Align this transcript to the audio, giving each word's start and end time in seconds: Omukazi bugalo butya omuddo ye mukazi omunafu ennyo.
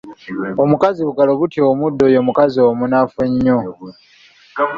Omukazi 0.63 1.01
bugalo 1.07 1.31
butya 1.39 1.61
omuddo 1.71 2.05
ye 2.13 2.19
mukazi 2.27 2.59
omunafu 2.69 3.17
ennyo. 3.27 3.57